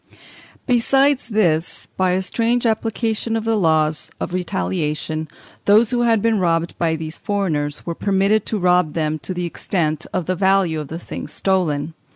Besides 0.65 1.27
this, 1.27 1.87
by 1.95 2.13
a 2.13 2.23
strange 2.23 2.65
application 2.65 3.35
of 3.37 3.43
the 3.43 3.55
laws 3.55 4.09
of 4.19 4.33
retaliation, 4.33 5.27
those 5.65 5.91
who 5.91 6.01
had 6.01 6.23
been 6.23 6.39
robbed 6.39 6.75
by 6.79 6.95
these 6.95 7.19
foreigners 7.19 7.85
were 7.85 7.93
permitted 7.93 8.43
to 8.47 8.57
rob 8.57 8.93
them 8.95 9.19
to 9.19 9.31
the 9.31 9.45
extent 9.45 10.07
of 10.11 10.25
the 10.25 10.33
value 10.35 10.79
of 10.79 10.87
the 10.87 10.97
things 10.97 11.31
stolen. 11.33 11.93